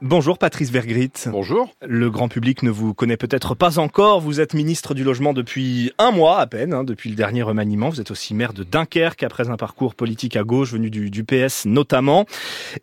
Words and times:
Bonjour 0.00 0.38
Patrice 0.38 0.70
Vergrit. 0.70 1.10
Bonjour. 1.26 1.74
Le 1.84 2.08
grand 2.08 2.28
public 2.28 2.62
ne 2.62 2.70
vous 2.70 2.94
connaît 2.94 3.16
peut-être 3.16 3.56
pas 3.56 3.80
encore. 3.80 4.20
Vous 4.20 4.38
êtes 4.38 4.54
ministre 4.54 4.94
du 4.94 5.02
Logement 5.02 5.32
depuis 5.32 5.90
un 5.98 6.12
mois 6.12 6.38
à 6.38 6.46
peine, 6.46 6.72
hein, 6.72 6.84
depuis 6.84 7.10
le 7.10 7.16
dernier 7.16 7.42
remaniement. 7.42 7.88
Vous 7.88 8.00
êtes 8.00 8.12
aussi 8.12 8.32
maire 8.32 8.52
de 8.52 8.62
Dunkerque 8.62 9.24
après 9.24 9.50
un 9.50 9.56
parcours 9.56 9.96
politique 9.96 10.36
à 10.36 10.44
gauche 10.44 10.70
venu 10.70 10.88
du, 10.88 11.10
du, 11.10 11.24
PS 11.24 11.64
notamment. 11.66 12.26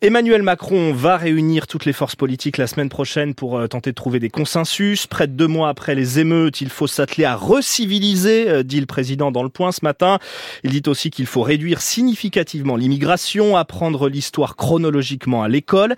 Emmanuel 0.02 0.42
Macron 0.42 0.92
va 0.92 1.16
réunir 1.16 1.66
toutes 1.66 1.86
les 1.86 1.94
forces 1.94 2.16
politiques 2.16 2.58
la 2.58 2.66
semaine 2.66 2.90
prochaine 2.90 3.32
pour 3.32 3.56
euh, 3.56 3.66
tenter 3.66 3.92
de 3.92 3.94
trouver 3.94 4.20
des 4.20 4.28
consensus. 4.28 5.06
Près 5.06 5.26
de 5.26 5.32
deux 5.32 5.48
mois 5.48 5.70
après 5.70 5.94
les 5.94 6.18
émeutes, 6.18 6.60
il 6.60 6.68
faut 6.68 6.86
s'atteler 6.86 7.24
à 7.24 7.34
reciviliser, 7.34 8.46
euh, 8.50 8.62
dit 8.62 8.78
le 8.78 8.84
président 8.84 9.32
dans 9.32 9.42
le 9.42 9.48
point 9.48 9.72
ce 9.72 9.80
matin. 9.82 10.18
Il 10.64 10.70
dit 10.70 10.86
aussi 10.86 11.08
qu'il 11.10 11.24
faut 11.24 11.40
réduire 11.40 11.80
significativement 11.80 12.76
l'immigration, 12.76 13.56
apprendre 13.56 14.10
l'histoire 14.10 14.54
chronologiquement 14.54 15.42
à 15.42 15.48
l'école. 15.48 15.96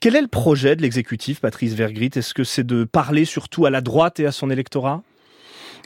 Quel 0.00 0.16
est 0.16 0.22
le 0.22 0.28
projet 0.28 0.76
de 0.76 0.82
l'exécutif, 0.82 1.40
Patrice 1.40 1.74
Vergrit 1.74 2.10
Est-ce 2.14 2.34
que 2.34 2.44
c'est 2.44 2.66
de 2.66 2.84
parler 2.84 3.24
surtout 3.24 3.66
à 3.66 3.70
la 3.70 3.80
droite 3.80 4.20
et 4.20 4.26
à 4.26 4.32
son 4.32 4.50
électorat? 4.50 5.02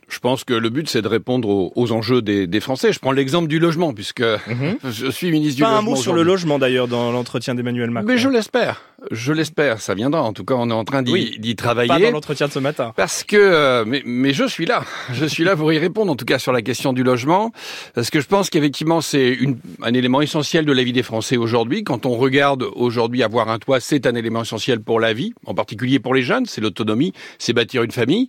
Je 0.08 0.20
pense 0.20 0.42
que 0.42 0.54
le 0.54 0.70
but, 0.70 0.88
c'est 0.88 1.02
de 1.02 1.08
répondre 1.08 1.48
aux, 1.48 1.72
aux 1.76 1.92
enjeux 1.92 2.22
des, 2.22 2.46
des, 2.46 2.60
Français. 2.60 2.92
Je 2.92 2.98
prends 2.98 3.12
l'exemple 3.12 3.46
du 3.46 3.58
logement, 3.58 3.92
puisque 3.92 4.22
mmh. 4.22 4.78
je 4.90 5.10
suis 5.10 5.30
ministre 5.30 5.60
Pas 5.60 5.66
du 5.66 5.74
Logement. 5.74 5.90
un 5.90 5.94
mot 5.94 5.96
sur 5.96 6.14
le 6.14 6.22
logement, 6.22 6.58
d'ailleurs, 6.58 6.88
dans 6.88 7.12
l'entretien 7.12 7.54
d'Emmanuel 7.54 7.90
Macron. 7.90 8.08
Mais 8.08 8.16
je 8.16 8.28
l'espère. 8.28 8.80
Je 9.10 9.32
l'espère. 9.32 9.80
Ça 9.80 9.94
viendra. 9.94 10.22
En 10.22 10.32
tout 10.32 10.44
cas, 10.44 10.54
on 10.54 10.70
est 10.70 10.74
en 10.74 10.84
train 10.84 11.02
d'y 11.02 11.12
oui, 11.12 11.56
travailler. 11.56 11.88
Pas 11.88 11.98
dans 11.98 12.10
l'entretien 12.10 12.46
de 12.48 12.52
ce 12.52 12.58
matin. 12.58 12.92
Parce 12.96 13.24
que, 13.24 13.36
euh, 13.36 13.84
mais, 13.86 14.02
mais 14.04 14.32
je 14.32 14.44
suis 14.44 14.66
là. 14.66 14.84
Je 15.12 15.24
suis 15.24 15.44
là 15.44 15.56
pour 15.56 15.72
y 15.72 15.78
répondre, 15.78 16.12
en 16.12 16.16
tout 16.16 16.24
cas, 16.24 16.38
sur 16.38 16.52
la 16.52 16.62
question 16.62 16.92
du 16.92 17.02
logement. 17.02 17.52
Parce 17.94 18.10
que 18.10 18.20
je 18.20 18.26
pense 18.26 18.50
qu'effectivement, 18.50 19.00
c'est 19.00 19.38
un 19.82 19.94
élément 19.94 20.20
essentiel 20.20 20.64
de 20.64 20.72
la 20.72 20.82
vie 20.82 20.92
des 20.92 21.02
Français 21.02 21.36
aujourd'hui. 21.36 21.84
Quand 21.84 22.06
on 22.06 22.16
regarde 22.16 22.64
aujourd'hui 22.74 23.22
avoir 23.22 23.48
un 23.48 23.58
toit, 23.58 23.80
c'est 23.80 24.06
un 24.06 24.14
élément 24.14 24.42
essentiel 24.42 24.80
pour 24.80 25.00
la 25.00 25.12
vie, 25.12 25.32
en 25.46 25.54
particulier 25.54 25.98
pour 25.98 26.14
les 26.14 26.22
jeunes. 26.22 26.46
C'est 26.46 26.60
l'autonomie, 26.60 27.12
c'est 27.38 27.52
bâtir 27.52 27.82
une 27.82 27.92
famille. 27.92 28.28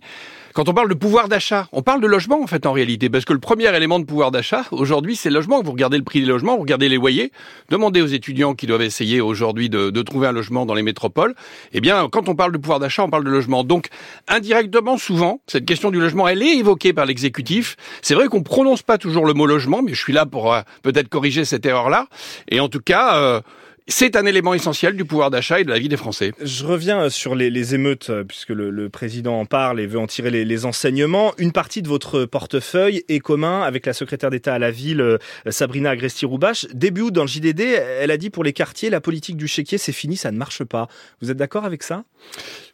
Quand 0.52 0.68
on 0.68 0.74
parle 0.74 0.88
de 0.88 0.94
pouvoir 0.94 1.28
d'achat, 1.28 1.68
on 1.70 1.82
parle 1.82 2.00
de 2.00 2.08
logement 2.08 2.42
en 2.42 2.48
fait 2.48 2.66
en 2.66 2.72
réalité, 2.72 3.08
parce 3.08 3.24
que 3.24 3.32
le 3.32 3.38
premier 3.38 3.74
élément 3.74 4.00
de 4.00 4.04
pouvoir 4.04 4.32
d'achat 4.32 4.64
aujourd'hui 4.72 5.14
c'est 5.14 5.28
le 5.28 5.36
logement. 5.36 5.62
Vous 5.62 5.70
regardez 5.70 5.96
le 5.96 6.02
prix 6.02 6.20
des 6.20 6.26
logements, 6.26 6.56
vous 6.56 6.62
regardez 6.62 6.88
les 6.88 6.96
loyers, 6.96 7.30
demandez 7.68 8.02
aux 8.02 8.06
étudiants 8.06 8.54
qui 8.54 8.66
doivent 8.66 8.82
essayer 8.82 9.20
aujourd'hui 9.20 9.68
de, 9.68 10.02
trouver 10.02 10.26
un 10.26 10.32
logement 10.32 10.66
dans 10.66 10.74
les 10.74 10.82
métropoles. 10.82 11.34
Eh 11.72 11.80
bien, 11.80 12.08
quand 12.10 12.28
on 12.28 12.34
parle 12.34 12.50
de 12.52 12.58
pouvoir 12.58 12.80
d'achat, 12.80 13.04
on 13.04 13.10
parle 13.10 13.24
de 13.24 13.30
logement. 13.30 13.62
Donc 13.62 13.88
indirectement, 14.26 14.98
souvent, 14.98 15.40
cette 15.46 15.66
question 15.66 15.92
du 15.92 16.00
logement, 16.00 16.26
elle 16.26 16.42
est 16.42 16.56
évoquée 16.56 16.92
par 16.92 17.06
l'exécutif. 17.06 17.76
C'est 18.02 18.14
vrai 18.14 18.26
qu'on 18.26 18.42
prononce 18.42 18.82
pas 18.82 18.98
toujours 18.98 19.26
le 19.26 19.34
mot 19.34 19.46
logement, 19.46 19.82
mais 19.82 19.94
je 19.94 20.00
suis 20.00 20.12
là 20.12 20.26
pour 20.26 20.52
euh, 20.52 20.62
peut-être 20.82 21.08
corriger 21.08 21.44
cette 21.44 21.64
erreur-là. 21.64 22.06
Et 22.48 22.58
en 22.58 22.68
tout 22.68 22.80
cas. 22.80 23.16
Euh, 23.16 23.40
c'est 23.90 24.16
un 24.16 24.24
élément 24.24 24.54
essentiel 24.54 24.96
du 24.96 25.04
pouvoir 25.04 25.30
d'achat 25.30 25.60
et 25.60 25.64
de 25.64 25.70
la 25.70 25.78
vie 25.78 25.88
des 25.88 25.96
Français. 25.96 26.32
Je 26.40 26.64
reviens 26.64 27.02
euh, 27.02 27.10
sur 27.10 27.34
les, 27.34 27.50
les 27.50 27.74
émeutes, 27.74 28.10
puisque 28.26 28.50
le, 28.50 28.70
le, 28.70 28.88
président 28.88 29.38
en 29.38 29.46
parle 29.46 29.80
et 29.80 29.86
veut 29.86 29.98
en 29.98 30.06
tirer 30.06 30.30
les, 30.30 30.44
les, 30.44 30.64
enseignements. 30.64 31.32
Une 31.38 31.52
partie 31.52 31.82
de 31.82 31.88
votre 31.88 32.24
portefeuille 32.24 33.04
est 33.08 33.20
commun 33.20 33.62
avec 33.62 33.86
la 33.86 33.92
secrétaire 33.92 34.30
d'État 34.30 34.54
à 34.54 34.58
la 34.58 34.70
ville, 34.70 35.18
Sabrina 35.48 35.90
Agresti-Roubache. 35.90 36.66
Début 36.72 37.02
août, 37.02 37.12
dans 37.12 37.22
le 37.22 37.28
JDD, 37.28 37.60
elle 37.60 38.10
a 38.10 38.16
dit 38.16 38.30
pour 38.30 38.44
les 38.44 38.52
quartiers, 38.52 38.90
la 38.90 39.00
politique 39.00 39.36
du 39.36 39.48
chéquier, 39.48 39.78
c'est 39.78 39.92
fini, 39.92 40.16
ça 40.16 40.30
ne 40.30 40.38
marche 40.38 40.64
pas. 40.64 40.88
Vous 41.20 41.30
êtes 41.30 41.36
d'accord 41.36 41.64
avec 41.64 41.82
ça? 41.82 42.04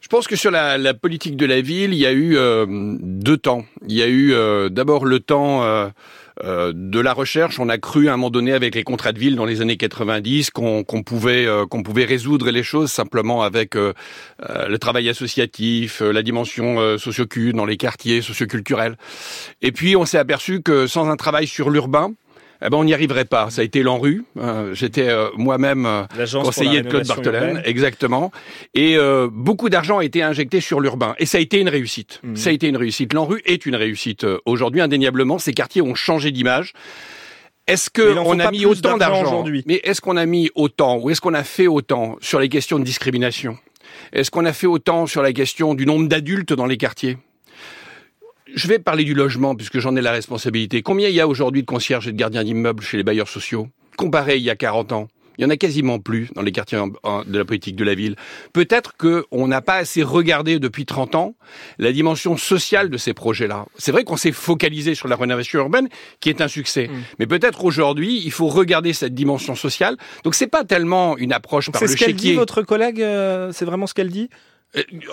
Je 0.00 0.08
pense 0.08 0.26
que 0.26 0.36
sur 0.36 0.50
la, 0.50 0.78
la, 0.78 0.94
politique 0.94 1.36
de 1.36 1.46
la 1.46 1.60
ville, 1.60 1.92
il 1.92 1.98
y 1.98 2.06
a 2.06 2.12
eu 2.12 2.36
euh, 2.36 2.66
deux 3.00 3.36
temps. 3.36 3.64
Il 3.88 3.94
y 3.96 4.02
a 4.02 4.06
eu 4.06 4.32
euh, 4.32 4.68
d'abord 4.68 5.04
le 5.04 5.20
temps... 5.20 5.64
Euh, 5.64 5.88
euh, 6.44 6.72
de 6.74 7.00
la 7.00 7.14
recherche. 7.14 7.58
On 7.58 7.68
a 7.70 7.78
cru 7.78 8.08
à 8.08 8.12
un 8.12 8.16
moment 8.16 8.28
donné 8.28 8.52
avec 8.52 8.74
les 8.74 8.82
contrats 8.82 9.12
de 9.12 9.18
ville 9.18 9.36
dans 9.36 9.46
les 9.46 9.62
années 9.62 9.78
90 9.78 10.50
qu'on 10.50 10.84
qu 10.84 11.02
pouvait 11.02 11.46
euh, 11.46 11.64
qu'on 11.64 11.82
pouvait 11.82 12.04
résoudre 12.04 12.50
les 12.50 12.62
choses 12.62 12.92
simplement 12.92 13.42
avec 13.42 13.74
euh, 13.74 13.94
le 14.68 14.76
travail 14.78 15.08
associatif, 15.08 16.02
la 16.02 16.22
dimension 16.22 16.98
sociocul 16.98 17.54
dans 17.54 17.64
les 17.64 17.78
quartiers 17.78 18.20
socioculturels. 18.20 18.96
Et 19.62 19.72
puis 19.72 19.96
on 19.96 20.04
s'est 20.04 20.18
aperçu 20.18 20.60
que 20.60 20.86
sans 20.86 21.08
un 21.08 21.16
travail 21.16 21.46
sur 21.46 21.70
l'urbain, 21.70 22.12
eh 22.64 22.70
ben 22.70 22.78
on 22.78 22.84
n'y 22.84 22.94
arriverait 22.94 23.24
pas. 23.24 23.50
Ça 23.50 23.60
a 23.60 23.64
été 23.64 23.82
l'ANRU. 23.82 24.24
Euh, 24.38 24.74
J'étais 24.74 25.08
euh, 25.08 25.28
moi-même 25.36 25.86
euh, 25.86 26.04
conseiller 26.42 26.82
de 26.82 26.88
Claude 26.88 27.06
Barthelin, 27.06 27.60
exactement. 27.64 28.32
Et 28.74 28.96
euh, 28.96 29.28
beaucoup 29.30 29.68
d'argent 29.68 29.98
a 29.98 30.04
été 30.04 30.22
injecté 30.22 30.60
sur 30.60 30.80
l'urbain. 30.80 31.14
Et 31.18 31.26
ça 31.26 31.38
a 31.38 31.40
été 31.40 31.60
une 31.60 31.68
réussite. 31.68 32.20
Mmh. 32.22 32.36
Ça 32.36 32.50
a 32.50 32.52
été 32.52 32.68
une 32.68 32.76
réussite. 32.76 33.12
L'ANRU 33.12 33.42
est 33.44 33.66
une 33.66 33.76
réussite 33.76 34.26
aujourd'hui, 34.46 34.80
indéniablement. 34.80 35.38
Ces 35.38 35.52
quartiers 35.52 35.82
ont 35.82 35.94
changé 35.94 36.30
d'image. 36.30 36.72
Est-ce 37.66 37.90
que 37.90 38.16
on 38.18 38.38
a 38.38 38.50
mis 38.52 38.64
autant 38.64 38.96
d'argent 38.96 39.22
aujourd'hui 39.22 39.64
Mais 39.66 39.80
est-ce 39.82 40.00
qu'on 40.00 40.16
a 40.16 40.24
mis 40.24 40.50
autant 40.54 40.98
ou 40.98 41.10
est-ce 41.10 41.20
qu'on 41.20 41.34
a 41.34 41.42
fait 41.42 41.66
autant 41.66 42.16
sur 42.20 42.38
les 42.38 42.48
questions 42.48 42.78
de 42.78 42.84
discrimination? 42.84 43.58
Est-ce 44.12 44.30
qu'on 44.30 44.44
a 44.44 44.52
fait 44.52 44.66
autant 44.68 45.06
sur 45.06 45.22
la 45.22 45.32
question 45.32 45.74
du 45.74 45.84
nombre 45.84 46.08
d'adultes 46.08 46.52
dans 46.52 46.66
les 46.66 46.76
quartiers? 46.76 47.18
Je 48.56 48.66
vais 48.66 48.78
parler 48.78 49.04
du 49.04 49.14
logement 49.14 49.54
puisque 49.54 49.78
j'en 49.78 49.94
ai 49.94 50.00
la 50.00 50.12
responsabilité. 50.12 50.82
Combien 50.82 51.08
il 51.08 51.14
y 51.14 51.20
a 51.20 51.28
aujourd'hui 51.28 51.62
de 51.62 51.66
concierges 51.66 52.08
et 52.08 52.12
de 52.12 52.16
gardiens 52.16 52.42
d'immeubles 52.42 52.82
chez 52.82 52.96
les 52.96 53.04
bailleurs 53.04 53.28
sociaux? 53.28 53.68
Comparé 53.96 54.38
il 54.38 54.42
y 54.42 54.50
a 54.50 54.56
40 54.56 54.92
ans. 54.92 55.08
Il 55.38 55.42
y 55.42 55.44
en 55.44 55.50
a 55.50 55.58
quasiment 55.58 55.98
plus 55.98 56.30
dans 56.34 56.40
les 56.40 56.50
quartiers 56.50 56.78
de 56.78 57.38
la 57.38 57.44
politique 57.44 57.76
de 57.76 57.84
la 57.84 57.94
ville. 57.94 58.16
Peut-être 58.54 58.96
qu'on 58.96 59.46
n'a 59.46 59.60
pas 59.60 59.74
assez 59.74 60.02
regardé 60.02 60.58
depuis 60.58 60.86
30 60.86 61.14
ans 61.14 61.34
la 61.78 61.92
dimension 61.92 62.38
sociale 62.38 62.88
de 62.88 62.96
ces 62.96 63.12
projets-là. 63.12 63.66
C'est 63.76 63.92
vrai 63.92 64.04
qu'on 64.04 64.16
s'est 64.16 64.32
focalisé 64.32 64.94
sur 64.94 65.08
la 65.08 65.16
rénovation 65.16 65.58
urbaine, 65.58 65.90
qui 66.20 66.30
est 66.30 66.40
un 66.40 66.48
succès. 66.48 66.88
Mmh. 66.88 67.02
Mais 67.18 67.26
peut-être 67.26 67.66
aujourd'hui, 67.66 68.22
il 68.24 68.32
faut 68.32 68.48
regarder 68.48 68.94
cette 68.94 69.12
dimension 69.12 69.54
sociale. 69.54 69.98
Donc 70.24 70.34
c'est 70.34 70.46
pas 70.46 70.64
tellement 70.64 71.18
une 71.18 71.34
approche 71.34 71.66
Donc 71.66 71.74
par 71.74 71.82
le 71.82 71.88
chéquier. 71.88 72.06
C'est 72.06 72.12
ce 72.12 72.16
qu'elle 72.16 72.30
dit, 72.30 72.34
votre 72.34 72.62
collègue. 72.62 73.02
Euh, 73.02 73.52
c'est 73.52 73.66
vraiment 73.66 73.86
ce 73.86 73.92
qu'elle 73.92 74.10
dit? 74.10 74.30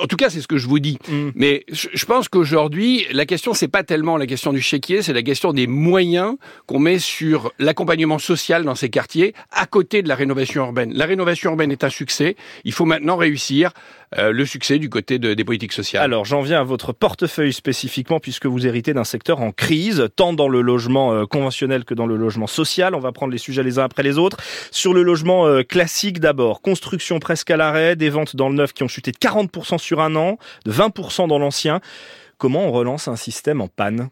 En 0.02 0.08
tout 0.08 0.16
cas, 0.16 0.30
c'est 0.30 0.42
ce 0.42 0.48
que 0.48 0.58
je 0.58 0.68
vous 0.68 0.80
dis. 0.80 0.98
Mm. 1.08 1.30
Mais 1.36 1.66
je 1.70 2.06
pense 2.06 2.28
qu'aujourd'hui, 2.28 3.06
la 3.12 3.26
question, 3.26 3.54
c'est 3.54 3.68
pas 3.68 3.84
tellement 3.84 4.18
la 4.18 4.26
question 4.26 4.54
du 4.54 4.62
chéquier, 4.62 5.02
c'est 5.02 5.14
la 5.14 5.24
question 5.24 5.54
des 5.54 5.68
moyens 5.68 6.36
qu'on 6.66 6.80
met 6.80 7.00
sur 7.00 7.52
l'accompagnement 7.60 8.20
social 8.20 8.64
dans 8.64 8.76
ces 8.76 8.90
quartiers, 8.90 9.34
à 9.52 9.66
côté 9.66 10.02
de 10.02 10.08
la 10.08 10.16
rénovation 10.16 10.66
urbaine. 10.66 10.94
La 10.94 11.06
rénovation 11.06 11.52
urbaine 11.52 11.72
est 11.72 11.84
un 11.84 11.90
succès. 11.90 12.36
Il 12.64 12.74
faut 12.74 12.86
maintenant 12.86 13.16
réussir 13.16 13.72
euh, 14.18 14.32
le 14.32 14.46
succès 14.46 14.78
du 14.80 14.90
côté 14.90 15.18
de, 15.18 15.34
des 15.34 15.44
politiques 15.44 15.74
sociales. 15.74 16.04
Alors, 16.04 16.26
j'en 16.26 16.42
viens 16.42 16.60
à 16.60 16.64
votre 16.64 16.94
portefeuille 16.94 17.54
spécifiquement, 17.54 18.20
puisque 18.20 18.46
vous 18.46 18.68
héritez 18.68 18.94
d'un 18.94 19.04
secteur 19.04 19.42
en 19.42 19.52
crise, 19.52 20.08
tant 20.16 20.34
dans 20.34 20.48
le 20.48 20.62
logement 20.62 21.14
euh, 21.14 21.26
conventionnel 21.26 21.84
que 21.84 21.94
dans 21.94 22.06
le 22.06 22.16
logement 22.16 22.48
social. 22.48 22.96
On 22.96 23.00
va 23.00 23.12
prendre 23.12 23.32
les 23.32 23.38
sujets 23.38 23.64
les 23.64 23.80
uns 23.80 23.84
après 23.84 24.04
les 24.04 24.18
autres. 24.18 24.38
Sur 24.72 24.94
le 24.94 25.02
logement 25.04 25.48
euh, 25.48 25.64
classique 25.64 26.20
d'abord, 26.20 26.62
construction 26.62 27.20
presque 27.20 27.50
à 27.50 27.58
l'arrêt, 27.58 27.96
des 27.96 28.10
ventes 28.10 28.36
dans 28.36 28.50
le 28.50 28.56
neuf 28.56 28.74
qui 28.74 28.84
ont 28.84 28.88
chuté 28.88 29.12
de 29.12 29.18
40% 29.18 29.53
sur 29.62 30.02
un 30.02 30.16
an, 30.16 30.38
de 30.66 30.72
20% 30.72 31.28
dans 31.28 31.40
l'ancien. 31.40 31.82
Comment 32.38 32.66
on 32.66 32.72
relance 32.72 33.08
un 33.08 33.16
système 33.16 33.62
en 33.62 33.68
panne? 33.68 34.10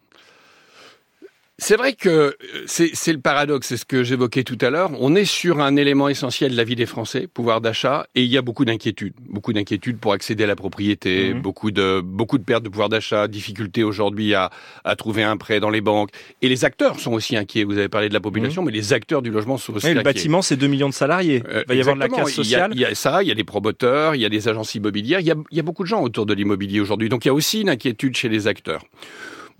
C'est 1.63 1.75
vrai 1.75 1.93
que 1.93 2.35
c'est 2.65 3.13
le 3.13 3.19
paradoxe, 3.19 3.67
c'est 3.67 3.77
ce 3.77 3.85
que 3.85 4.03
j'évoquais 4.03 4.43
tout 4.43 4.57
à 4.61 4.71
l'heure. 4.71 4.89
On 4.99 5.13
est 5.13 5.25
sur 5.25 5.59
un 5.59 5.75
élément 5.75 6.09
essentiel 6.09 6.53
de 6.53 6.57
la 6.57 6.63
vie 6.63 6.75
des 6.75 6.87
Français, 6.87 7.27
pouvoir 7.31 7.61
d'achat, 7.61 8.07
et 8.15 8.23
il 8.23 8.31
y 8.31 8.37
a 8.37 8.41
beaucoup 8.41 8.65
d'inquiétudes. 8.65 9.13
Beaucoup 9.29 9.53
d'inquiétudes 9.53 9.99
pour 9.99 10.13
accéder 10.13 10.45
à 10.45 10.47
la 10.47 10.55
propriété, 10.55 11.35
mmh. 11.35 11.41
beaucoup 11.41 11.69
de 11.69 12.01
beaucoup 12.03 12.39
de 12.39 12.43
pertes 12.43 12.63
de 12.63 12.69
pouvoir 12.69 12.89
d'achat, 12.89 13.27
difficultés 13.27 13.83
aujourd'hui 13.83 14.33
à, 14.33 14.49
à 14.83 14.95
trouver 14.95 15.21
un 15.21 15.37
prêt 15.37 15.59
dans 15.59 15.69
les 15.69 15.81
banques. 15.81 16.09
Et 16.41 16.49
les 16.49 16.65
acteurs 16.65 16.99
sont 16.99 17.13
aussi 17.13 17.37
inquiets. 17.37 17.63
Vous 17.63 17.77
avez 17.77 17.89
parlé 17.89 18.09
de 18.09 18.13
la 18.15 18.21
population, 18.21 18.63
mmh. 18.63 18.65
mais 18.65 18.71
les 18.71 18.93
acteurs 18.93 19.21
du 19.21 19.29
logement 19.29 19.57
sont 19.57 19.75
aussi 19.75 19.85
oui, 19.85 19.91
inquiets. 19.91 19.99
Le 19.99 20.03
bâtiment, 20.03 20.41
c'est 20.41 20.57
2 20.57 20.65
millions 20.65 20.89
de 20.89 20.95
salariés. 20.95 21.43
Il 21.47 21.63
va 21.67 21.75
y 21.75 21.79
avoir 21.79 21.95
de 21.95 22.01
la 22.01 22.09
casse 22.09 22.33
sociale. 22.33 22.71
Il 22.73 22.79
y, 22.79 22.85
a, 22.85 22.87
il 22.87 22.89
y, 22.89 22.91
a, 22.91 22.95
ça, 22.95 23.21
il 23.21 23.29
y 23.29 23.31
a 23.31 23.35
des 23.35 23.43
promoteurs, 23.43 24.15
il 24.15 24.21
y 24.21 24.25
a 24.25 24.29
des 24.29 24.47
agences 24.47 24.73
immobilières, 24.73 25.19
il 25.19 25.27
y 25.27 25.31
a, 25.31 25.35
il 25.51 25.57
y 25.57 25.59
a 25.59 25.63
beaucoup 25.63 25.83
de 25.83 25.87
gens 25.87 26.01
autour 26.01 26.25
de 26.25 26.33
l'immobilier 26.33 26.79
aujourd'hui. 26.79 27.07
Donc 27.07 27.23
il 27.23 27.27
y 27.27 27.31
a 27.31 27.35
aussi 27.35 27.61
une 27.61 27.69
inquiétude 27.69 28.17
chez 28.17 28.29
les 28.29 28.47
acteurs. 28.47 28.81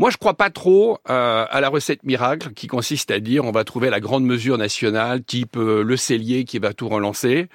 Moi, 0.01 0.09
je 0.09 0.17
crois 0.17 0.34
pas 0.34 0.50
trop 0.50 0.97
euh, 1.12 1.45
à 1.47 1.62
la 1.62 1.69
recette 1.69 2.01
miracle 2.01 2.53
qui 2.56 2.66
consiste 2.66 3.12
à 3.12 3.19
dire 3.19 3.45
on 3.45 3.51
va 3.51 3.63
trouver 3.63 3.91
la 3.91 4.00
grande 4.00 4.25
mesure 4.25 4.57
nationale, 4.57 5.23
type 5.23 5.57
euh, 5.57 5.84
le 5.84 5.95
cellier 5.95 6.44
qui 6.44 6.57
va 6.57 6.73
tout 6.73 6.89
relancer, 6.89 7.50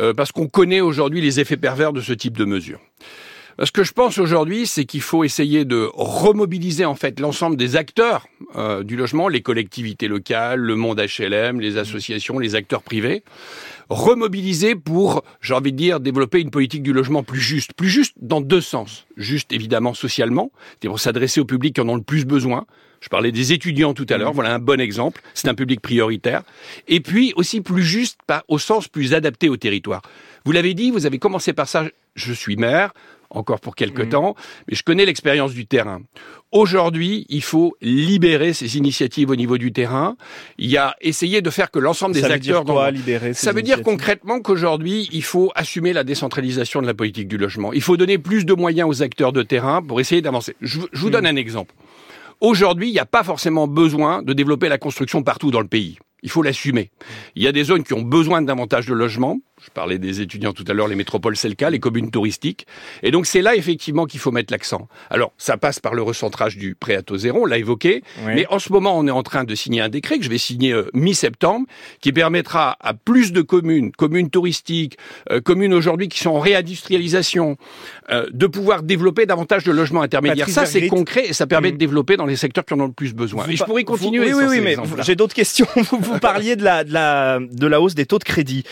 euh, 0.00 0.12
parce 0.12 0.32
qu'on 0.32 0.48
connaît 0.48 0.80
aujourd'hui 0.80 1.20
les 1.20 1.38
effets 1.38 1.56
pervers 1.56 1.92
de 1.92 2.00
ce 2.00 2.12
type 2.12 2.36
de 2.36 2.44
mesure. 2.44 2.80
Ce 3.62 3.72
que 3.72 3.84
je 3.84 3.92
pense 3.92 4.18
aujourd'hui, 4.18 4.66
c'est 4.66 4.84
qu'il 4.84 5.00
faut 5.00 5.24
essayer 5.24 5.64
de 5.64 5.88
remobiliser 5.94 6.84
en 6.84 6.94
fait 6.94 7.20
l'ensemble 7.20 7.56
des 7.56 7.76
acteurs 7.76 8.28
euh, 8.54 8.82
du 8.82 8.96
logement, 8.96 9.28
les 9.28 9.40
collectivités 9.40 10.08
locales, 10.08 10.60
le 10.60 10.76
monde 10.76 11.00
HLM, 11.00 11.58
les 11.60 11.78
associations, 11.78 12.38
les 12.38 12.54
acteurs 12.54 12.82
privés, 12.82 13.22
remobiliser 13.88 14.74
pour, 14.74 15.24
j'ai 15.40 15.54
envie 15.54 15.72
de 15.72 15.78
dire, 15.78 16.00
développer 16.00 16.40
une 16.40 16.50
politique 16.50 16.82
du 16.82 16.92
logement 16.92 17.22
plus 17.22 17.40
juste, 17.40 17.72
plus 17.72 17.88
juste 17.88 18.12
dans 18.20 18.42
deux 18.42 18.60
sens. 18.60 19.06
Juste 19.16 19.50
évidemment 19.52 19.94
socialement, 19.94 20.52
c'est 20.82 20.88
pour 20.88 21.00
s'adresser 21.00 21.40
aux 21.40 21.46
publics 21.46 21.76
qui 21.76 21.80
en 21.80 21.88
ont 21.88 21.96
le 21.96 22.02
plus 22.02 22.26
besoin. 22.26 22.66
Je 23.00 23.08
parlais 23.08 23.32
des 23.32 23.54
étudiants 23.54 23.94
tout 23.94 24.06
à 24.10 24.18
l'heure, 24.18 24.32
voilà 24.32 24.54
un 24.54 24.58
bon 24.58 24.80
exemple. 24.80 25.22
C'est 25.32 25.48
un 25.48 25.54
public 25.54 25.80
prioritaire. 25.80 26.42
Et 26.88 27.00
puis 27.00 27.32
aussi 27.36 27.62
plus 27.62 27.84
juste, 27.84 28.18
au 28.48 28.58
sens 28.58 28.88
plus 28.88 29.14
adapté 29.14 29.48
au 29.48 29.56
territoire. 29.56 30.02
Vous 30.44 30.52
l'avez 30.52 30.74
dit, 30.74 30.90
vous 30.90 31.06
avez 31.06 31.18
commencé 31.18 31.52
par 31.52 31.68
ça. 31.68 31.86
Je 32.14 32.32
suis 32.32 32.56
maire. 32.56 32.92
Encore 33.30 33.60
pour 33.60 33.74
quelque 33.74 34.02
mmh. 34.02 34.08
temps, 34.08 34.34
mais 34.68 34.76
je 34.76 34.82
connais 34.82 35.04
l'expérience 35.04 35.52
du 35.52 35.66
terrain. 35.66 36.02
Aujourd'hui, 36.52 37.26
il 37.28 37.42
faut 37.42 37.76
libérer 37.82 38.52
ces 38.52 38.76
initiatives 38.76 39.30
au 39.30 39.36
niveau 39.36 39.58
du 39.58 39.72
terrain. 39.72 40.16
Il 40.58 40.70
y 40.70 40.76
a 40.76 40.94
essayer 41.00 41.42
de 41.42 41.50
faire 41.50 41.70
que 41.70 41.78
l'ensemble 41.78 42.14
des 42.14 42.24
acteurs... 42.24 42.60
Veut 42.60 42.64
dire 42.66 42.74
quoi, 42.74 42.90
libérer 42.90 43.34
Ça 43.34 43.52
veut 43.52 43.62
dire 43.62 43.82
concrètement 43.82 44.40
qu'aujourd'hui, 44.40 45.08
il 45.12 45.24
faut 45.24 45.50
assumer 45.54 45.92
la 45.92 46.04
décentralisation 46.04 46.80
de 46.80 46.86
la 46.86 46.94
politique 46.94 47.28
du 47.28 47.36
logement. 47.36 47.72
Il 47.72 47.82
faut 47.82 47.96
donner 47.96 48.18
plus 48.18 48.46
de 48.46 48.54
moyens 48.54 48.88
aux 48.88 49.02
acteurs 49.02 49.32
de 49.32 49.42
terrain 49.42 49.82
pour 49.82 50.00
essayer 50.00 50.22
d'avancer. 50.22 50.54
Je, 50.60 50.78
vous 50.92 51.10
donne 51.10 51.24
mmh. 51.24 51.26
un 51.26 51.36
exemple. 51.36 51.74
Aujourd'hui, 52.40 52.88
il 52.88 52.92
n'y 52.92 52.98
a 52.98 53.06
pas 53.06 53.24
forcément 53.24 53.66
besoin 53.66 54.22
de 54.22 54.32
développer 54.32 54.68
la 54.68 54.78
construction 54.78 55.22
partout 55.22 55.50
dans 55.50 55.60
le 55.60 55.68
pays. 55.68 55.98
Il 56.22 56.30
faut 56.30 56.42
l'assumer. 56.42 56.90
Il 57.34 57.42
y 57.42 57.46
a 57.46 57.52
des 57.52 57.64
zones 57.64 57.82
qui 57.82 57.94
ont 57.94 58.02
besoin 58.02 58.42
davantage 58.42 58.86
de 58.86 58.94
logements. 58.94 59.38
Je 59.64 59.70
parlais 59.70 59.98
des 59.98 60.20
étudiants 60.20 60.52
tout 60.52 60.66
à 60.68 60.74
l'heure, 60.74 60.86
les 60.86 60.96
métropoles, 60.96 61.34
c'est 61.34 61.48
le 61.48 61.54
cas, 61.54 61.70
les 61.70 61.78
communes 61.78 62.10
touristiques. 62.10 62.66
Et 63.02 63.10
donc 63.10 63.24
c'est 63.24 63.40
là 63.40 63.56
effectivement 63.56 64.04
qu'il 64.04 64.20
faut 64.20 64.30
mettre 64.30 64.52
l'accent. 64.52 64.86
Alors 65.08 65.32
ça 65.38 65.56
passe 65.56 65.80
par 65.80 65.94
le 65.94 66.02
recentrage 66.02 66.58
du 66.58 66.74
prêt 66.74 66.94
à 66.94 67.00
taux 67.00 67.16
zéro, 67.16 67.44
on 67.44 67.46
l'a 67.46 67.56
évoqué. 67.56 68.02
Mais 68.26 68.46
en 68.50 68.58
ce 68.58 68.70
moment, 68.70 68.98
on 68.98 69.06
est 69.06 69.10
en 69.10 69.22
train 69.22 69.44
de 69.44 69.54
signer 69.54 69.80
un 69.80 69.88
décret 69.88 70.18
que 70.18 70.24
je 70.24 70.28
vais 70.28 70.36
signer 70.36 70.72
euh, 70.72 70.90
mi-septembre, 70.92 71.66
qui 72.02 72.12
permettra 72.12 72.76
à 72.80 72.92
plus 72.92 73.32
de 73.32 73.40
communes, 73.40 73.92
communes 73.92 74.28
touristiques, 74.28 74.98
euh, 75.30 75.40
communes 75.40 75.72
aujourd'hui 75.72 76.08
qui 76.08 76.18
sont 76.18 76.32
en 76.32 76.40
réindustrialisation, 76.40 77.56
euh, 78.10 78.26
de 78.34 78.46
pouvoir 78.46 78.82
développer 78.82 79.24
davantage 79.24 79.64
de 79.64 79.72
logements 79.72 80.02
intermédiaires. 80.02 80.50
ça 80.50 80.66
c'est 80.66 80.86
concret 80.88 81.28
et 81.28 81.32
ça 81.32 81.46
permet 81.46 81.70
de 81.70 81.76
mm. 81.76 81.78
développer 81.78 82.18
dans 82.18 82.26
les 82.26 82.36
secteurs 82.36 82.66
qui 82.66 82.74
en 82.74 82.80
ont 82.80 82.88
le 82.88 82.92
plus 82.92 83.14
besoin. 83.14 83.46
et 83.48 83.56
je 83.56 83.64
pourrais 83.64 83.84
continuer. 83.84 84.34
oui, 84.34 84.44
oui, 84.46 84.60
mais 84.60 84.76
j'ai 85.02 85.16
d'autres 85.16 85.34
questions. 85.34 85.66
vous 85.76 86.18
parliez 86.18 86.56
de 86.56 86.62
la, 86.62 86.84
de 86.84 86.92
la, 86.92 87.38
de 87.40 87.66
la 87.66 87.80
hausse 87.80 87.94
des 87.94 88.04
taux 88.04 88.18
de 88.18 88.24
crédit 88.24 88.64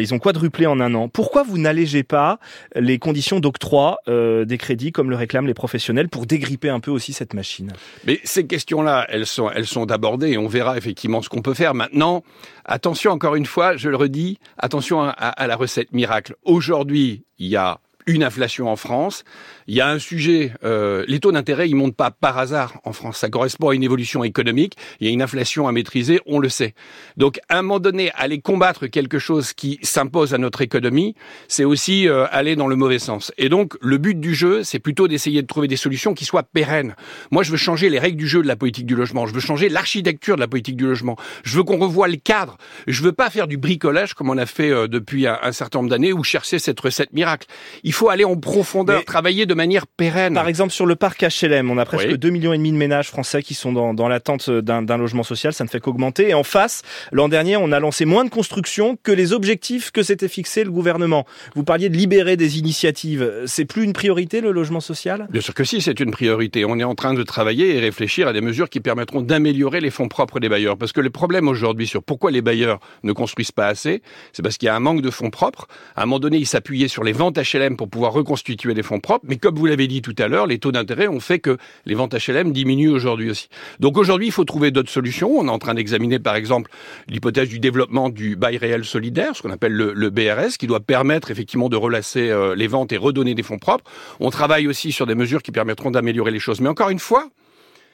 ils 0.00 0.14
ont 0.14 0.18
quadruplé 0.18 0.66
en 0.66 0.80
un 0.80 0.94
an. 0.94 1.08
Pourquoi 1.08 1.42
vous 1.42 1.58
n'allégez 1.58 2.02
pas 2.02 2.38
les 2.74 2.98
conditions 2.98 3.40
d'octroi 3.40 3.98
euh, 4.08 4.44
des 4.44 4.58
crédits 4.58 4.92
comme 4.92 5.10
le 5.10 5.16
réclament 5.16 5.46
les 5.46 5.54
professionnels 5.54 6.08
pour 6.08 6.26
dégripper 6.26 6.68
un 6.68 6.80
peu 6.80 6.90
aussi 6.90 7.12
cette 7.12 7.34
machine? 7.34 7.72
Mais 8.06 8.20
ces 8.24 8.46
questions-là, 8.46 9.06
elles 9.08 9.26
sont, 9.26 9.50
elles 9.50 9.66
sont 9.66 9.90
abordées 9.90 10.30
et 10.30 10.38
on 10.38 10.48
verra 10.48 10.76
effectivement 10.76 11.22
ce 11.22 11.28
qu'on 11.28 11.42
peut 11.42 11.54
faire. 11.54 11.74
Maintenant, 11.74 12.22
attention 12.64 13.12
encore 13.12 13.36
une 13.36 13.46
fois, 13.46 13.76
je 13.76 13.88
le 13.88 13.96
redis, 13.96 14.38
attention 14.58 15.02
à 15.02 15.46
la 15.46 15.56
recette 15.56 15.92
miracle. 15.92 16.34
Aujourd'hui, 16.44 17.24
il 17.38 17.48
y 17.48 17.56
a 17.56 17.80
une 18.10 18.22
inflation 18.22 18.68
en 18.68 18.76
France. 18.76 19.24
Il 19.66 19.74
y 19.74 19.80
a 19.80 19.88
un 19.88 19.98
sujet, 19.98 20.52
euh, 20.64 21.04
les 21.06 21.20
taux 21.20 21.32
d'intérêt, 21.32 21.68
ils 21.68 21.76
montent 21.76 21.96
pas 21.96 22.10
par 22.10 22.38
hasard 22.38 22.80
en 22.84 22.92
France. 22.92 23.18
Ça 23.18 23.28
correspond 23.28 23.68
à 23.68 23.74
une 23.74 23.84
évolution 23.84 24.24
économique. 24.24 24.76
Il 25.00 25.06
y 25.06 25.10
a 25.10 25.12
une 25.12 25.22
inflation 25.22 25.68
à 25.68 25.72
maîtriser, 25.72 26.20
on 26.26 26.38
le 26.38 26.48
sait. 26.48 26.74
Donc, 27.16 27.38
à 27.48 27.58
un 27.58 27.62
moment 27.62 27.78
donné, 27.78 28.10
aller 28.16 28.40
combattre 28.40 28.86
quelque 28.86 29.18
chose 29.18 29.52
qui 29.52 29.78
s'impose 29.82 30.34
à 30.34 30.38
notre 30.38 30.60
économie, 30.60 31.14
c'est 31.48 31.64
aussi 31.64 32.08
euh, 32.08 32.26
aller 32.30 32.56
dans 32.56 32.66
le 32.66 32.76
mauvais 32.76 32.98
sens. 32.98 33.32
Et 33.38 33.48
donc, 33.48 33.76
le 33.80 33.98
but 33.98 34.18
du 34.18 34.34
jeu, 34.34 34.64
c'est 34.64 34.80
plutôt 34.80 35.08
d'essayer 35.08 35.42
de 35.42 35.46
trouver 35.46 35.68
des 35.68 35.76
solutions 35.76 36.14
qui 36.14 36.24
soient 36.24 36.42
pérennes. 36.42 36.96
Moi, 37.30 37.42
je 37.42 37.52
veux 37.52 37.56
changer 37.56 37.90
les 37.90 37.98
règles 37.98 38.18
du 38.18 38.26
jeu 38.26 38.42
de 38.42 38.48
la 38.48 38.56
politique 38.56 38.86
du 38.86 38.96
logement. 38.96 39.26
Je 39.26 39.34
veux 39.34 39.40
changer 39.40 39.68
l'architecture 39.68 40.34
de 40.34 40.40
la 40.40 40.48
politique 40.48 40.76
du 40.76 40.86
logement. 40.86 41.16
Je 41.44 41.56
veux 41.56 41.62
qu'on 41.62 41.78
revoie 41.78 42.08
le 42.08 42.16
cadre. 42.16 42.56
Je 42.86 43.02
veux 43.02 43.12
pas 43.12 43.30
faire 43.30 43.46
du 43.46 43.56
bricolage 43.56 44.14
comme 44.14 44.30
on 44.30 44.38
a 44.38 44.46
fait 44.46 44.70
euh, 44.70 44.88
depuis 44.88 45.26
un, 45.26 45.52
certain 45.52 45.78
nombre 45.78 45.90
d'années 45.90 46.12
ou 46.12 46.24
chercher 46.24 46.58
cette 46.58 46.80
recette 46.80 47.12
miracle. 47.12 47.46
Aller 48.08 48.24
en 48.24 48.36
profondeur, 48.36 49.04
travailler 49.04 49.46
de 49.46 49.54
manière 49.54 49.86
pérenne. 49.86 50.34
Par 50.34 50.48
exemple, 50.48 50.72
sur 50.72 50.86
le 50.86 50.96
parc 50.96 51.22
HLM, 51.22 51.70
on 51.70 51.78
a 51.78 51.84
presque 51.84 52.08
2,5 52.08 52.30
millions 52.30 52.52
et 52.52 52.58
demi 52.58 52.72
de 52.72 52.76
ménages 52.76 53.08
français 53.08 53.42
qui 53.42 53.54
sont 53.54 53.72
dans, 53.72 53.92
dans 53.92 54.08
l'attente 54.08 54.48
d'un 54.50 54.96
logement 54.96 55.22
social. 55.22 55.52
Ça 55.52 55.64
ne 55.64 55.68
fait 55.68 55.80
qu'augmenter. 55.80 56.30
Et 56.30 56.34
en 56.34 56.44
face, 56.44 56.82
l'an 57.12 57.28
dernier, 57.28 57.56
on 57.56 57.72
a 57.72 57.80
lancé 57.80 58.04
moins 58.04 58.24
de 58.24 58.30
construction 58.30 58.96
que 59.02 59.12
les 59.12 59.32
objectifs 59.32 59.90
que 59.90 60.02
s'était 60.02 60.28
fixé 60.28 60.64
le 60.64 60.70
gouvernement. 60.70 61.26
Vous 61.54 61.64
parliez 61.64 61.88
de 61.88 61.96
libérer 61.96 62.36
des 62.36 62.58
initiatives. 62.58 63.30
C'est 63.46 63.64
plus 63.64 63.84
une 63.84 63.92
priorité, 63.92 64.40
le 64.40 64.52
logement 64.52 64.80
social? 64.80 65.26
Bien 65.30 65.40
sûr 65.40 65.54
que 65.54 65.64
si, 65.64 65.80
c'est 65.80 66.00
une 66.00 66.10
priorité. 66.10 66.64
On 66.64 66.78
est 66.78 66.84
en 66.84 66.94
train 66.94 67.14
de 67.14 67.22
travailler 67.22 67.76
et 67.76 67.80
réfléchir 67.80 68.28
à 68.28 68.32
des 68.32 68.40
mesures 68.40 68.68
qui 68.68 68.80
permettront 68.80 69.20
d'améliorer 69.20 69.80
les 69.80 69.90
fonds 69.90 70.08
propres 70.08 70.40
des 70.40 70.48
bailleurs. 70.48 70.78
Parce 70.78 70.92
que 70.92 71.00
le 71.00 71.10
problème 71.10 71.48
aujourd'hui 71.48 71.86
sur 71.86 72.02
pourquoi 72.02 72.30
les 72.30 72.42
bailleurs 72.42 72.80
ne 73.02 73.12
construisent 73.12 73.52
pas 73.52 73.66
assez, 73.66 74.02
c'est 74.32 74.42
parce 74.42 74.56
qu'il 74.56 74.66
y 74.66 74.70
a 74.70 74.74
un 74.74 74.80
manque 74.80 75.02
de 75.02 75.10
fonds 75.10 75.30
propres. 75.30 75.66
À 75.96 76.02
un 76.02 76.06
moment 76.06 76.20
donné, 76.20 76.38
ils 76.38 76.46
s'appuyaient 76.46 76.88
sur 76.88 77.04
les 77.04 77.12
ventes 77.12 77.38
HLM 77.38 77.76
pour 77.76 77.89
pouvoir 77.90 78.12
reconstituer 78.12 78.74
des 78.74 78.82
fonds 78.82 79.00
propres. 79.00 79.24
Mais 79.28 79.36
comme 79.36 79.56
vous 79.56 79.66
l'avez 79.66 79.86
dit 79.86 80.02
tout 80.02 80.14
à 80.18 80.28
l'heure, 80.28 80.46
les 80.46 80.58
taux 80.58 80.72
d'intérêt 80.72 81.08
ont 81.08 81.20
fait 81.20 81.38
que 81.38 81.58
les 81.86 81.94
ventes 81.94 82.14
HLM 82.14 82.52
diminuent 82.52 82.90
aujourd'hui 82.90 83.30
aussi. 83.30 83.48
Donc 83.78 83.98
aujourd'hui, 83.98 84.28
il 84.28 84.32
faut 84.32 84.44
trouver 84.44 84.70
d'autres 84.70 84.90
solutions. 84.90 85.30
On 85.36 85.46
est 85.46 85.50
en 85.50 85.58
train 85.58 85.74
d'examiner, 85.74 86.18
par 86.18 86.36
exemple, 86.36 86.70
l'hypothèse 87.08 87.48
du 87.48 87.58
développement 87.58 88.08
du 88.08 88.36
bail 88.36 88.56
réel 88.56 88.84
solidaire, 88.84 89.36
ce 89.36 89.42
qu'on 89.42 89.50
appelle 89.50 89.72
le, 89.72 90.10
BRS, 90.10 90.56
qui 90.58 90.66
doit 90.66 90.80
permettre 90.80 91.30
effectivement 91.30 91.68
de 91.68 91.76
relasser 91.76 92.30
euh, 92.30 92.54
les 92.54 92.66
ventes 92.66 92.92
et 92.92 92.96
redonner 92.96 93.34
des 93.34 93.42
fonds 93.42 93.58
propres. 93.58 93.84
On 94.18 94.30
travaille 94.30 94.66
aussi 94.66 94.92
sur 94.92 95.06
des 95.06 95.14
mesures 95.14 95.42
qui 95.42 95.52
permettront 95.52 95.90
d'améliorer 95.90 96.30
les 96.30 96.38
choses. 96.38 96.60
Mais 96.60 96.68
encore 96.68 96.90
une 96.90 96.98
fois, 96.98 97.28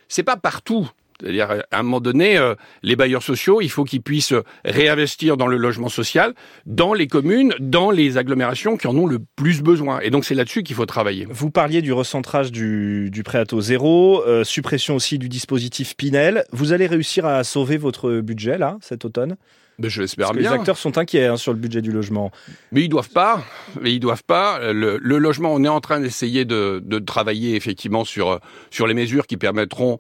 c'est 0.09 0.23
pas 0.23 0.37
partout 0.37 0.89
c'est-à-dire, 1.21 1.63
à 1.71 1.79
un 1.79 1.83
moment 1.83 2.01
donné, 2.01 2.37
euh, 2.37 2.55
les 2.83 2.97
bailleurs 2.97 3.23
sociaux, 3.23 3.61
il 3.61 3.71
faut 3.71 3.85
qu'ils 3.85 4.03
puissent 4.03 4.35
réinvestir 4.65 5.37
dans 5.37 5.47
le 5.47 5.57
logement 5.57 5.89
social, 5.89 6.35
dans 6.67 6.95
les 6.95 7.07
communes, 7.07 7.55
dans 7.59 7.91
les 7.91 8.19
agglomérations 8.19 8.77
qui 8.77 8.87
en 8.87 8.97
ont 8.97 9.07
le 9.07 9.19
plus 9.37 9.63
besoin. 9.63 10.01
Et 10.01 10.11
donc, 10.11 10.25
c'est 10.25 10.35
là-dessus 10.35 10.63
qu'il 10.63 10.77
faut 10.77 10.87
travailler. 10.87 11.27
Vous 11.31 11.51
parliez 11.51 11.83
du 11.83 11.93
recentrage 11.93 12.53
du, 12.53 13.11
du 13.11 13.23
prêt 13.23 13.39
à 13.39 13.47
taux 13.47 13.61
zéro, 13.61 14.23
euh, 14.27 14.45
suppression 14.45 14.97
aussi 14.97 15.19
du 15.19 15.29
dispositif 15.29 15.97
Pinel. 15.97 16.45
Vous 16.53 16.73
allez 16.73 16.87
réussir 16.87 17.25
à 17.27 17.43
sauver 17.45 17.77
votre 17.77 18.21
budget, 18.21 18.59
là, 18.59 18.77
cet 18.81 19.05
automne? 19.05 19.37
Mais 19.79 19.91
je 19.91 20.01
l'espère 20.01 20.33
bien. 20.33 20.51
Les 20.51 20.57
acteurs 20.57 20.79
sont 20.79 20.97
inquiets 20.97 21.27
hein, 21.27 21.37
sur 21.37 21.53
le 21.53 21.59
budget 21.59 21.83
du 21.83 21.93
logement. 21.93 22.31
Mais 22.73 22.83
ils 22.83 22.89
doivent 22.89 23.11
pas. 23.11 23.45
Mais 23.81 23.93
ils 23.93 24.01
doivent 24.01 24.25
pas. 24.25 24.73
Le, 24.73 24.99
le 24.99 25.19
logement, 25.19 25.53
on 25.53 25.63
est 25.65 25.69
en 25.69 25.81
train 25.81 26.01
d'essayer 26.01 26.47
de, 26.47 26.83
de, 26.83 26.99
travailler 26.99 27.57
effectivement 27.57 28.05
sur 28.05 28.41
sur 28.71 28.87
les 28.87 28.95
mesures 28.95 29.27
qui 29.27 29.37
permettront 29.37 29.99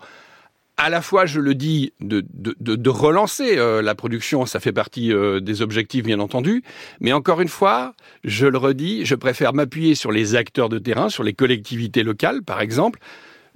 à 0.76 0.90
la 0.90 1.00
fois, 1.00 1.24
je 1.24 1.40
le 1.40 1.54
dis, 1.54 1.92
de, 2.00 2.24
de, 2.34 2.54
de, 2.60 2.90
relancer 2.90 3.56
euh, 3.56 3.80
la 3.80 3.94
production, 3.94 4.44
ça 4.44 4.60
fait 4.60 4.72
partie 4.72 5.12
euh, 5.12 5.40
des 5.40 5.62
objectifs, 5.62 6.04
bien 6.04 6.20
entendu. 6.20 6.62
Mais 7.00 7.12
encore 7.12 7.40
une 7.40 7.48
fois, 7.48 7.94
je 8.24 8.46
le 8.46 8.58
redis, 8.58 9.06
je 9.06 9.14
préfère 9.14 9.54
m'appuyer 9.54 9.94
sur 9.94 10.12
les 10.12 10.34
acteurs 10.34 10.68
de 10.68 10.78
terrain, 10.78 11.08
sur 11.08 11.22
les 11.22 11.32
collectivités 11.32 12.02
locales, 12.02 12.42
par 12.42 12.60
exemple. 12.60 13.00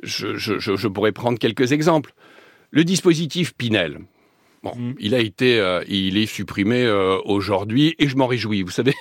Je, 0.02 0.37
je, 0.37 0.58
je 0.58 0.88
pourrais 0.88 1.12
prendre 1.12 1.38
quelques 1.38 1.72
exemples. 1.72 2.14
Le 2.70 2.84
dispositif 2.84 3.55
Pinel. 3.55 3.99
Bon, 4.62 4.75
mmh. 4.75 4.94
il 4.99 5.14
a 5.14 5.20
été, 5.20 5.58
euh, 5.58 5.82
il 5.88 6.17
est 6.17 6.26
supprimé 6.26 6.88
aujourd'hui 7.25 7.94
et 7.99 8.08
je 8.08 8.17
m'en 8.17 8.26
réjouis. 8.26 8.62
Vous 8.62 8.70
savez, 8.70 8.94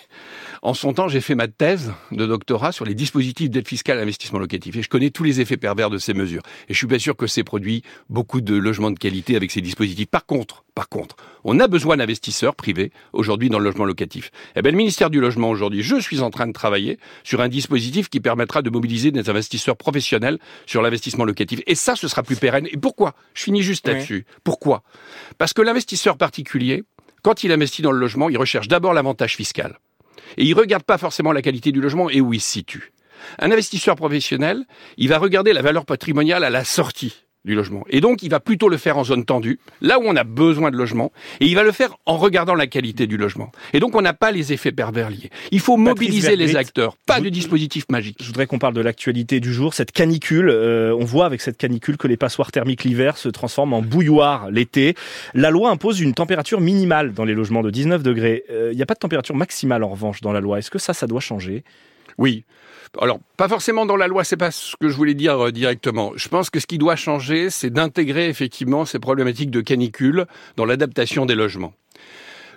en 0.62 0.74
son 0.74 0.94
temps, 0.94 1.08
j'ai 1.08 1.22
fait 1.22 1.36
ma 1.36 1.48
thèse 1.48 1.94
de 2.12 2.26
doctorat 2.26 2.72
sur 2.72 2.86
les 2.86 2.96
dispositifs 2.96 3.50
d'aide 3.50 3.68
fiscale 3.68 3.98
à 3.98 4.02
l'investissement 4.02 4.40
locatif 4.40 4.76
et 4.76 4.82
je 4.82 4.90
connais 4.90 5.10
tous 5.10 5.24
les 5.24 5.40
effets 5.40 5.58
pervers 5.58 5.90
de 5.90 5.98
ces 5.98 6.14
mesures. 6.14 6.42
Et 6.68 6.74
je 6.74 6.78
suis 6.78 6.88
pas 6.88 7.00
sûr 7.00 7.16
que 7.16 7.28
c'est 7.28 7.44
produit 7.44 7.84
beaucoup 8.10 8.42
de 8.42 8.56
logements 8.56 8.92
de 8.92 9.00
qualité 9.00 9.36
avec 9.36 9.52
ces 9.52 9.62
dispositifs. 9.62 10.08
Par 10.08 10.26
contre, 10.26 10.66
par 10.76 10.90
contre, 10.90 11.16
on 11.44 11.60
a 11.60 11.68
besoin 11.68 11.98
d'investisseurs 11.98 12.56
privés 12.56 12.92
aujourd'hui 13.14 13.50
dans 13.50 13.60
le 13.60 13.66
logement 13.66 13.86
locatif. 13.86 14.32
Eh 14.56 14.62
bien, 14.62 14.72
le 14.72 14.78
ministère 14.78 15.10
du 15.10 15.20
Logement 15.20 15.50
aujourd'hui, 15.50 15.82
je 15.82 15.96
suis 15.98 16.22
en 16.22 16.30
train 16.30 16.48
de 16.48 16.54
travailler 16.54 17.00
sur 17.24 17.42
un 17.42 17.50
dispositif 17.50 18.10
qui 18.10 18.20
permettra 18.20 18.62
de 18.62 18.70
mobiliser 18.70 19.12
des 19.12 19.30
investisseurs 19.30 19.78
professionnels 19.78 20.40
sur 20.66 20.82
l'investissement 20.82 21.26
locatif. 21.26 21.62
Et 21.68 21.76
ça, 21.76 21.96
ce 21.96 22.08
sera 22.08 22.24
plus 22.24 22.36
pérenne. 22.36 22.68
Et 22.72 22.78
pourquoi? 22.78 23.14
Je 23.34 23.44
finis 23.44 23.62
juste 23.62 23.88
là-dessus. 23.88 24.26
Pourquoi? 24.44 24.84
Parce 25.38 25.54
que 25.54 25.62
l'investisseur 25.62 26.18
particulier, 26.18 26.84
quand 27.24 27.44
il 27.44 27.52
investit 27.52 27.82
dans 27.82 27.92
le 27.92 28.00
logement, 28.00 28.30
il 28.30 28.38
recherche 28.38 28.68
d'abord 28.68 28.94
l'avantage 28.94 29.36
fiscal. 29.36 29.80
Et 30.38 30.44
il 30.44 30.54
regarde 30.54 30.84
pas 30.84 30.98
forcément 30.98 31.32
la 31.32 31.42
qualité 31.42 31.72
du 31.72 31.82
logement 31.82 32.10
et 32.10 32.22
où 32.22 32.34
il 32.34 32.42
se 32.42 32.52
situe. 32.52 32.92
Un 33.40 33.52
investisseur 33.52 33.96
professionnel, 33.96 34.66
il 34.98 35.10
va 35.10 35.18
regarder 35.18 35.54
la 35.54 35.62
valeur 35.62 35.86
patrimoniale 35.86 36.44
à 36.44 36.50
la 36.50 36.64
sortie 36.64 37.26
du 37.50 37.56
logement. 37.56 37.84
Et 37.90 38.00
donc, 38.00 38.24
il 38.24 38.30
va 38.30 38.40
plutôt 38.40 38.70
le 38.70 38.78
faire 38.78 38.98
en 38.98 39.04
zone 39.04 39.26
tendue, 39.26 39.60
là 39.82 40.00
où 40.00 40.04
on 40.06 40.16
a 40.16 40.24
besoin 40.24 40.72
de 40.72 40.78
logement, 40.78 41.12
et 41.40 41.48
il 41.48 41.56
va 41.56 41.64
le 41.64 41.72
faire 41.72 41.98
en 42.06 42.18
regardant 42.18 42.56
la 42.56 42.68
qualité 42.68 43.08
du 43.08 43.18
logement. 43.18 43.52
Et 43.74 43.80
donc, 43.80 43.96
on 43.96 44.02
n'a 44.02 44.14
pas 44.14 44.32
les 44.32 44.54
effets 44.54 44.72
pervers 44.72 45.10
liés. 45.10 45.30
Il 45.52 45.60
faut 45.60 45.76
mobiliser 45.76 46.36
les 46.36 46.56
acteurs, 46.56 46.96
pas 47.06 47.20
de 47.20 47.30
dispositif 47.30 47.86
magique. 47.90 48.18
Je 48.22 48.28
voudrais 48.28 48.46
qu'on 48.46 48.60
parle 48.60 48.76
de 48.76 48.82
l'actualité 48.82 49.40
du 49.40 49.52
jour, 49.52 49.74
cette 49.74 49.92
canicule. 49.92 50.50
Euh, 50.50 50.96
on 50.98 51.06
voit 51.06 51.26
avec 51.26 51.42
cette 51.42 51.58
canicule 51.58 51.98
que 51.98 52.08
les 52.08 52.18
passoires 52.18 52.52
thermiques 52.52 52.84
l'hiver 52.84 53.18
se 53.18 53.30
transforment 53.30 53.74
en 53.74 53.82
bouilloire 53.82 54.52
l'été. 54.52 54.96
La 55.34 55.50
loi 55.50 55.72
impose 55.72 56.00
une 56.00 56.14
température 56.14 56.62
minimale 56.62 57.14
dans 57.14 57.26
les 57.26 57.34
logements 57.34 57.64
de 57.64 57.72
19 57.72 58.04
degrés. 58.04 58.44
Euh, 58.52 58.70
il 58.72 58.76
n'y 58.76 58.84
a 58.84 58.86
pas 58.86 58.94
de 58.94 59.00
température 59.00 59.36
maximale 59.36 59.84
en 59.84 59.90
revanche 59.90 60.22
dans 60.22 60.32
la 60.32 60.40
loi. 60.40 60.60
Est-ce 60.60 60.72
que 60.72 60.80
ça, 60.80 60.94
ça 60.94 61.08
doit 61.08 61.20
changer? 61.20 61.64
Oui. 62.20 62.46
Alors, 63.02 63.20
pas 63.38 63.48
forcément 63.48 63.86
dans 63.86 63.96
la 63.96 64.08
loi, 64.08 64.24
c'est 64.24 64.38
pas 64.38 64.52
ce 64.52 64.76
que 64.76 64.90
je 64.90 64.96
voulais 64.96 65.14
dire 65.14 65.46
euh, 65.46 65.52
directement. 65.52 66.12
Je 66.16 66.28
pense 66.28 66.50
que 66.50 66.60
ce 66.60 66.68
qui 66.68 66.78
doit 66.78 66.96
changer, 66.96 67.50
c'est 67.50 67.70
d'intégrer 67.70 68.28
effectivement 68.28 68.84
ces 68.84 69.00
problématiques 69.00 69.52
de 69.52 69.62
canicule 69.62 70.26
dans 70.58 70.66
l'adaptation 70.66 71.26
des 71.26 71.36
logements. 71.36 71.74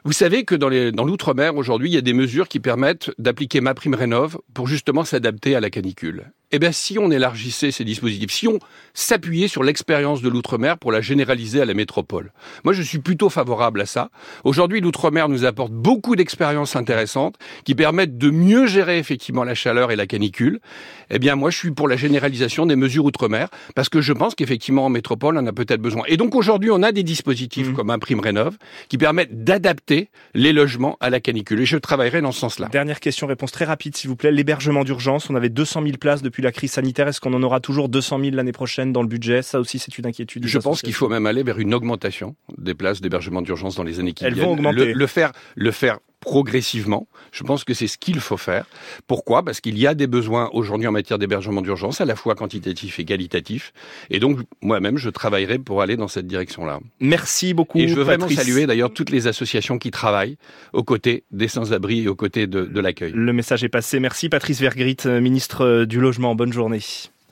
Vous 0.04 0.12
savez 0.12 0.44
que 0.44 0.56
dans, 0.56 0.70
dans 0.90 1.04
l'outre-mer, 1.04 1.54
aujourd'hui, 1.54 1.90
il 1.90 1.94
y 1.94 1.98
a 1.98 2.02
des 2.02 2.12
mesures 2.12 2.48
qui 2.48 2.58
permettent 2.58 3.12
d'appliquer 3.18 3.60
ma 3.60 3.74
prime 3.74 3.94
rénov 3.94 4.38
pour 4.52 4.66
justement 4.66 5.04
s'adapter 5.04 5.54
à 5.54 5.60
la 5.60 5.70
canicule. 5.70 6.32
Eh 6.54 6.58
bien, 6.58 6.70
si 6.70 6.98
on 6.98 7.10
élargissait 7.10 7.70
ces 7.70 7.82
dispositifs, 7.82 8.30
si 8.30 8.46
on 8.46 8.58
s'appuyait 8.92 9.48
sur 9.48 9.62
l'expérience 9.62 10.20
de 10.20 10.28
l'outre-mer 10.28 10.76
pour 10.76 10.92
la 10.92 11.00
généraliser 11.00 11.62
à 11.62 11.64
la 11.64 11.72
métropole. 11.72 12.30
Moi, 12.62 12.74
je 12.74 12.82
suis 12.82 12.98
plutôt 12.98 13.30
favorable 13.30 13.80
à 13.80 13.86
ça. 13.86 14.10
Aujourd'hui, 14.44 14.82
l'outre-mer 14.82 15.30
nous 15.30 15.46
apporte 15.46 15.72
beaucoup 15.72 16.14
d'expériences 16.14 16.76
intéressantes 16.76 17.36
qui 17.64 17.74
permettent 17.74 18.18
de 18.18 18.28
mieux 18.28 18.66
gérer 18.66 18.98
effectivement 18.98 19.44
la 19.44 19.54
chaleur 19.54 19.92
et 19.92 19.96
la 19.96 20.06
canicule. 20.06 20.60
Eh 21.08 21.18
bien, 21.18 21.36
moi, 21.36 21.48
je 21.48 21.56
suis 21.56 21.70
pour 21.70 21.88
la 21.88 21.96
généralisation 21.96 22.66
des 22.66 22.76
mesures 22.76 23.06
outre-mer 23.06 23.48
parce 23.74 23.88
que 23.88 24.02
je 24.02 24.12
pense 24.12 24.34
qu'effectivement, 24.34 24.84
en 24.84 24.90
métropole, 24.90 25.38
on 25.38 25.46
a 25.46 25.52
peut-être 25.54 25.80
besoin. 25.80 26.02
Et 26.06 26.18
donc, 26.18 26.34
aujourd'hui, 26.34 26.70
on 26.70 26.82
a 26.82 26.92
des 26.92 27.02
dispositifs 27.02 27.68
mmh. 27.68 27.74
comme 27.74 27.88
un 27.88 27.98
prime 27.98 28.20
rénov 28.20 28.58
qui 28.90 28.98
permettent 28.98 29.42
d'adapter 29.42 30.10
les 30.34 30.52
logements 30.52 30.98
à 31.00 31.08
la 31.08 31.20
canicule. 31.20 31.62
Et 31.62 31.66
je 31.66 31.78
travaillerai 31.78 32.20
dans 32.20 32.32
ce 32.32 32.40
sens-là. 32.40 32.68
Dernière 32.70 33.00
question, 33.00 33.26
réponse 33.26 33.52
très 33.52 33.64
rapide, 33.64 33.96
s'il 33.96 34.10
vous 34.10 34.16
plaît. 34.16 34.32
L'hébergement 34.32 34.84
d'urgence, 34.84 35.30
on 35.30 35.34
avait 35.34 35.48
200 35.48 35.82
000 35.84 35.96
places 35.96 36.20
depuis 36.20 36.41
la 36.42 36.52
crise 36.52 36.72
sanitaire. 36.72 37.08
Est-ce 37.08 37.20
qu'on 37.20 37.34
en 37.34 37.42
aura 37.42 37.60
toujours 37.60 37.88
200 37.88 38.20
000 38.20 38.36
l'année 38.36 38.52
prochaine 38.52 38.92
dans 38.92 39.02
le 39.02 39.08
budget? 39.08 39.42
Ça 39.42 39.60
aussi, 39.60 39.78
c'est 39.78 39.96
une 39.98 40.06
inquiétude. 40.06 40.46
Je 40.46 40.58
pense 40.58 40.82
qu'il 40.82 40.94
faut 40.94 41.08
même 41.08 41.26
aller 41.26 41.42
vers 41.42 41.58
une 41.58 41.74
augmentation 41.74 42.36
des 42.58 42.74
places 42.74 43.00
d'hébergement 43.00 43.42
d'urgence 43.42 43.74
dans 43.74 43.82
les 43.82 44.00
années 44.00 44.12
qui 44.12 44.24
Elles 44.24 44.34
viennent. 44.34 44.46
Vont 44.46 44.52
augmenter. 44.52 44.92
Le, 44.92 45.06
faire, 45.06 45.32
le 45.54 45.70
faire 45.70 45.98
progressivement. 46.22 47.06
Je 47.32 47.42
pense 47.42 47.64
que 47.64 47.74
c'est 47.74 47.88
ce 47.88 47.98
qu'il 47.98 48.20
faut 48.20 48.36
faire. 48.38 48.64
Pourquoi? 49.06 49.44
Parce 49.44 49.60
qu'il 49.60 49.78
y 49.78 49.86
a 49.86 49.94
des 49.94 50.06
besoins 50.06 50.48
aujourd'hui 50.52 50.86
en 50.86 50.92
matière 50.92 51.18
d'hébergement 51.18 51.60
d'urgence, 51.60 52.00
à 52.00 52.04
la 52.04 52.16
fois 52.16 52.34
quantitatif 52.34 52.98
et 52.98 53.04
qualitatif. 53.04 53.72
Et 54.08 54.20
donc, 54.20 54.38
moi-même, 54.62 54.96
je 54.96 55.10
travaillerai 55.10 55.58
pour 55.58 55.82
aller 55.82 55.96
dans 55.96 56.08
cette 56.08 56.26
direction-là. 56.26 56.80
Merci 57.00 57.52
beaucoup. 57.52 57.78
Et 57.78 57.88
je 57.88 57.94
veux 57.94 58.04
Patrice. 58.04 58.24
vraiment 58.24 58.42
saluer 58.42 58.66
d'ailleurs 58.66 58.92
toutes 58.92 59.10
les 59.10 59.26
associations 59.26 59.78
qui 59.78 59.90
travaillent 59.90 60.38
aux 60.72 60.84
côtés 60.84 61.24
des 61.30 61.48
sans-abri 61.48 62.04
et 62.04 62.08
aux 62.08 62.16
côtés 62.16 62.46
de, 62.46 62.64
de 62.64 62.80
l'accueil. 62.80 63.12
Le 63.14 63.32
message 63.32 63.64
est 63.64 63.68
passé. 63.68 64.00
Merci 64.00 64.28
Patrice 64.28 64.60
Vergrit, 64.60 64.96
ministre 65.04 65.84
du 65.84 66.00
Logement. 66.00 66.34
Bonne 66.34 66.52
journée. 66.52 66.80